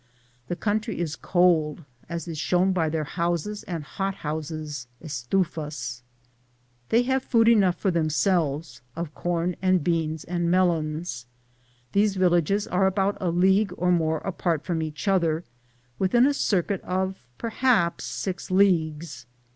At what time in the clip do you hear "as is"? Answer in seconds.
2.09-2.39